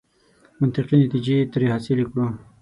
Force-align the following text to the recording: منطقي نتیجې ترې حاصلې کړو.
منطقي 0.59 0.95
نتیجې 1.05 1.37
ترې 1.53 1.67
حاصلې 1.73 2.05
کړو. 2.09 2.25